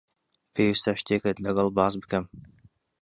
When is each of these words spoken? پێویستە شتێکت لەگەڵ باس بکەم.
پێویستە 0.53 0.91
شتێکت 1.01 1.37
لەگەڵ 1.45 1.67
باس 1.77 1.93
بکەم. 2.01 2.25